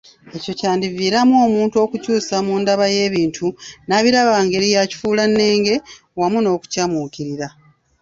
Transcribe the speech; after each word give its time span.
Ekyo 0.35 0.53
kyandiviiramu 0.59 1.33
omuntu 1.45 1.75
okukyusa 1.85 2.35
mu 2.45 2.53
ndaba 2.61 2.85
y'ebintu, 2.95 3.47
n'abiraba 3.87 4.31
mu 4.39 4.43
ngeri 4.47 4.67
ya 4.75 4.83
kifuulannenge, 4.89 5.75
wamu 6.19 6.37
n'okukyamuukirira 6.41 7.47